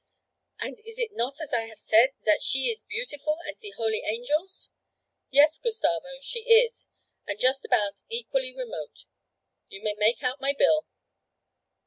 'And 0.59 0.79
is 0.83 0.97
it 0.97 1.11
not 1.13 1.39
as 1.39 1.53
I 1.53 1.67
have 1.67 1.77
said, 1.77 2.13
zat 2.23 2.41
she 2.41 2.71
is 2.71 2.81
beautiful 2.81 3.37
as 3.47 3.59
ze 3.59 3.69
holy 3.77 4.01
angels?' 4.03 4.71
'Yes, 5.29 5.59
Gustavo, 5.59 6.19
she 6.21 6.39
is 6.39 6.87
and 7.27 7.37
just 7.39 7.63
about 7.63 8.01
equally 8.09 8.51
remote. 8.51 9.05
You 9.67 9.83
may 9.83 9.93
make 9.95 10.23
out 10.23 10.41
my 10.41 10.53
bill.' 10.57 10.87